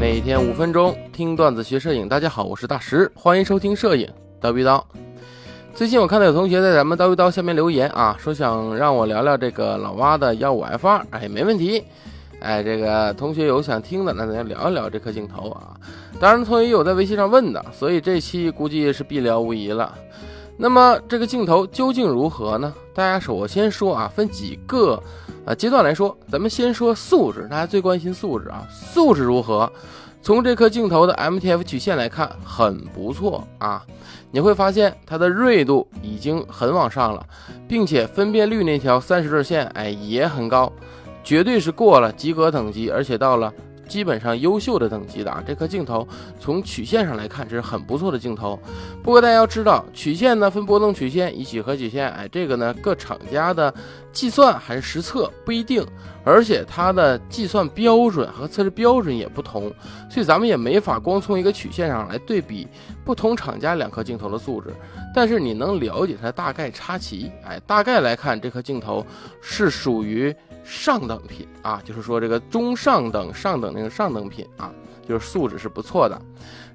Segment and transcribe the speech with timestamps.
[0.00, 4.10] 每天五分钟听段子学摄影，大家好，我是大石，欢迎收听摄影
[4.40, 4.82] 叨逼叨。
[5.74, 11.84] 最近我看到有同学在咱们叨逼叨下面留言啊，说想让我聊聊这个老蛙的幺五 F 二，哎，没问题。
[12.40, 15.76] 哎，这个同学有想听的，那咱就聊一聊这颗镜头啊。
[16.18, 19.94] 当然，同学有在微信上问的，所以这期估计是必聊无疑了。
[20.62, 22.70] 那么这个镜头究竟如何呢？
[22.92, 25.02] 大家首先说啊，分几个
[25.46, 29.72] 啊阶段来说，咱们先说素质，大家最关心素质啊，素质如何？
[30.20, 33.82] 从这颗镜头的 MTF 曲线来看，很不错啊。
[34.30, 37.24] 你会发现它的锐度已经很往上了，
[37.66, 40.70] 并且分辨率那条三十日线，哎，也很高。
[41.24, 43.50] 绝对是过了及格等级，而且到了
[43.90, 45.42] 基本上优秀的等级的啊！
[45.44, 46.06] 这颗镜头
[46.38, 48.56] 从曲线上来看，这是很不错的镜头。
[49.02, 53.74] 不过大家要知道，曲线呢分波动曲线以几何曲线，哎，这个呢各厂家的
[54.12, 55.84] 计算还是实测不一定，
[56.22, 59.62] 而且它的计算标准和测试标准也不同，
[60.08, 62.68] 所以咱们也没法光从一个曲线上来对比
[63.04, 64.72] 不同厂家两颗镜头的素质。
[65.12, 69.04] 但是你能了解它大概差齐，哎，大概来看这颗镜头
[69.42, 70.32] 是属于。
[70.64, 74.70] 上等品啊，就是说这个中上等、上等那个上等品啊，
[75.08, 76.20] 就是素质是不错的。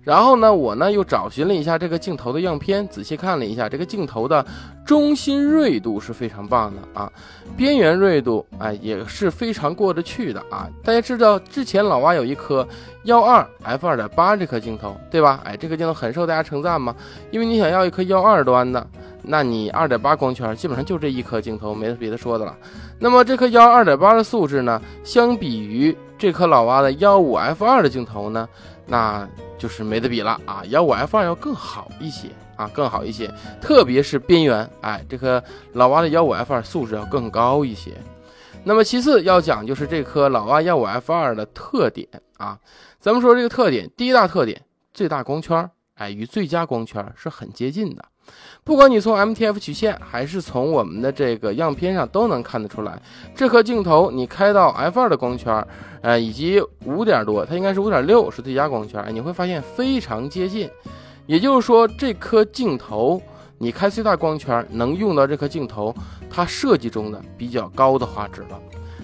[0.03, 4.45] 然后呢，我呢又找寻了一下这个镜头的样片，仔细看了一下，这个镜头的
[4.85, 7.11] 中心锐度是非常棒的啊，
[7.57, 10.69] 边缘锐度哎也是非常过得去的啊。
[10.83, 12.67] 大家知道之前老蛙有一颗
[13.05, 15.41] 幺二 f 二点八这颗镜头，对吧？
[15.43, 16.95] 哎，这个镜头很受大家称赞嘛，
[17.31, 18.85] 因为你想要一颗幺二端的。
[19.27, 22.55] 那你二点八光圈基本上就这一颗镜头，没别的说的了。
[22.99, 28.47] 那么这颗幺二点八的素质呢，相比于这颗老蛙的幺五 f 二的镜头呢，
[28.85, 30.39] 那就是没得比了。
[30.45, 30.63] 啊。
[30.69, 37.91] 幺五 f 二要更好一些啊，更好一些，特别是边缘，哎，这颗老蛙的幺五 f 二素质要更高一些。
[38.63, 42.57] 那么其次要讲就是这颗老蛙幺五 f 二的特点啊，
[42.99, 44.61] 咱们说这个特点，第一大特点，
[44.93, 48.03] 最大光圈，哎，与最佳光圈是很接近的。
[48.63, 52.99] 不管你从 MTF 曲线，还是从我们的这个样片上，都能看得出来，
[53.35, 55.65] 这颗镜头你开到 f 二的光圈，
[56.01, 60.69] 呃，以及五点多，它应该是五点六是最佳光圈，你会发现非常接近。
[61.27, 63.21] 也就是说，这颗镜头
[63.57, 65.93] 你开最大光圈，能用到这颗镜头
[66.29, 68.59] 它设计中的比较高的画质了。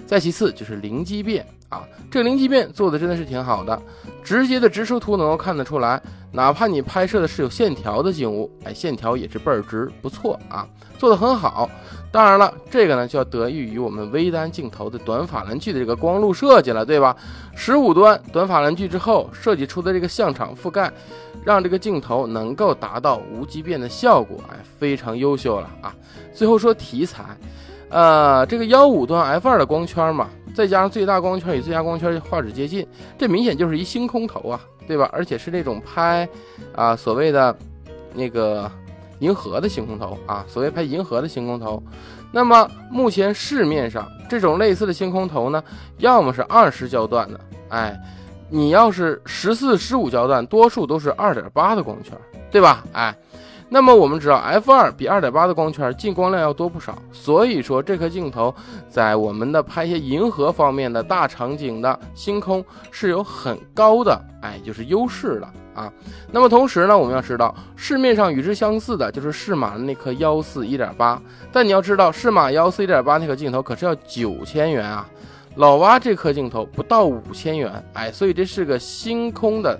[0.06, 3.82] 再其次就是零畸变啊，这个零畸变做的真的是挺好的。
[4.24, 6.00] 直接的直出图能够看得出来，
[6.32, 10.68] 哪怕你拍摄的是有线条的景物，哎，线条也是倍儿直，不错啊，
[11.00, 11.68] 做的很好。
[12.12, 17.16] 当然了，这个呢就要得益于我们微单镜头的短法兰距的这个光路设计了，对吧？
[17.56, 20.92] 十五端短法兰距之后设计出的这个像场覆盖，
[21.44, 25.96] 让这个镜头能够达到无畸变的效果，哎，非常优秀了啊。
[26.34, 27.24] 最后说题材，
[27.90, 30.30] 呃，这个幺五端 f 二的光圈嘛。
[30.54, 32.86] 再加上最大光圈与最佳光圈画质接近，
[33.18, 35.10] 这明显就是一星空头啊，对吧？
[35.12, 36.28] 而且是那种拍
[36.76, 37.56] 啊所谓的
[38.14, 38.70] 那个
[39.20, 41.82] 银河的星空头啊，所谓拍银河的星空头。
[42.32, 45.64] 那么目前市面上这种类似的星空头呢，
[45.98, 47.40] 要么是二十焦段的，
[47.70, 48.00] 哎，
[48.50, 52.18] 你要是十四、十五焦段，多数都是二点八的光圈，
[52.50, 52.84] 对吧？
[52.94, 53.16] 哎。
[53.74, 58.54] 那么我们知道，f 二比二点八的光圈进光量要多不少，所以说这颗镜头
[58.90, 62.62] 在我们的拍一些银河方面的大场景的星空
[62.92, 65.90] 是有很高的哎，就是优势的啊。
[66.34, 75.10] 那么同时呢，我们要知道市面上与之相似的就是适马的那颗幺四一点八，但你要知道适马幺四一点八那颗镜头可是要九千元啊，
[75.56, 79.80] 老蛙这颗镜头不到五千元，哎，所以这是个星空的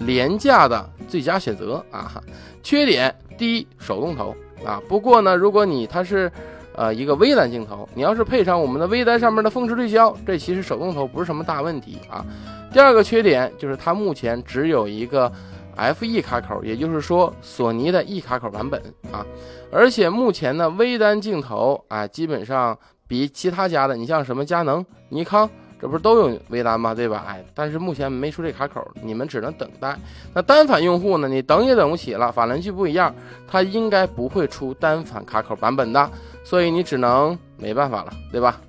[0.00, 2.20] 廉价的最佳选择啊。
[2.62, 3.14] 缺点。
[3.38, 6.30] 第一手动头啊，不过呢，如果你它是，
[6.74, 12.22] 呃，一个微单镜头，你要是配上我们的微单上面的峰值对焦，这其实手动头不是什么大问题啊。
[12.70, 15.32] 第二个缺点就是它目前只有一个
[15.74, 18.78] F E 卡口，也就是说索尼的 E 卡口版本
[19.10, 19.24] 啊，
[19.72, 22.78] 而且目前呢微单镜头啊，基本上
[23.08, 25.48] 比其他家的，你像什么佳能、尼康。
[25.80, 26.94] 这不是都有微单吗？
[26.94, 27.24] 对吧？
[27.26, 29.98] 哎，但是目前没出这卡口，你们只能等待。
[30.34, 31.28] 那单反用户呢？
[31.28, 33.14] 你等也等不起了，法兰距不一样，
[33.48, 36.10] 它应该不会出单反卡口版本的，
[36.44, 38.60] 所以你只能没办法了，对吧？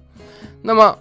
[0.61, 0.97] 那么。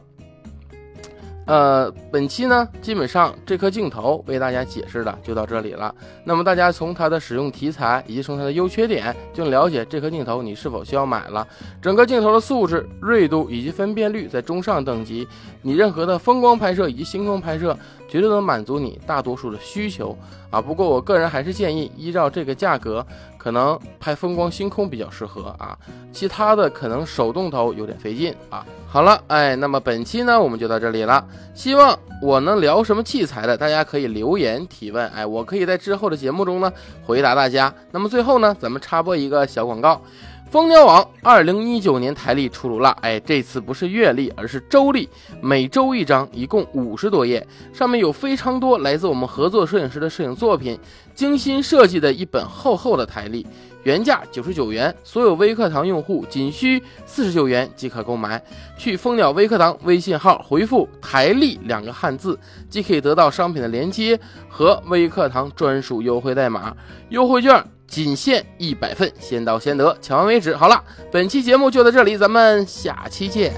[1.50, 5.92] 呃，本期呢，基本上这颗镜头为大家解释的就到这里了。
[6.22, 11.44] 那么大家从它的使用题材以及从它的优缺点，就了解这颗镜头你是否需要买了。
[11.82, 15.26] 整个镜头的素质、锐度以及分辨率在中上等级，
[15.60, 17.76] 你任何的风光拍摄以及星空拍摄，
[18.08, 20.16] 绝对能满足你大多数的需求
[20.50, 20.62] 啊。
[20.62, 23.04] 不过我个人还是建议，依照这个价格，
[23.42, 25.76] 可能拍风光星空比较适合啊，
[26.12, 28.66] 其他的可能手动头有点费劲啊。
[28.86, 36.70] 好了，哎，那么本期呢我们就到这里了，希望我能聊什么器材的，大家可以留言提问，哎，我可以在之后的节目中呢
[37.06, 37.72] 回答大家。
[37.92, 40.02] 那么最后呢，咱们插播一个小广告。
[40.50, 45.08] 蜂鸟网二零一九年台历出炉了，哎，这次不是月历，而是周历，
[45.40, 50.76] 每周一张，一共五十多页，上面有非常多来自我们合作摄影师的摄影作品，
[51.14, 53.46] 精心设计的一本厚厚的台历，
[53.84, 58.42] 原价九十九元，所有微课堂用户仅需四十九元即可购买。
[58.76, 62.36] 去蜂鸟微课堂微信号回复“台历”两个汉字，
[62.68, 64.18] 即可以得到商品的链接
[64.48, 66.76] 和微课堂专属优惠代码，
[67.10, 67.64] 优惠券。
[67.90, 70.56] 仅限一百份，先到先得，抢完为止。
[70.56, 73.52] 好了，本期节目就到这里，咱们下期见。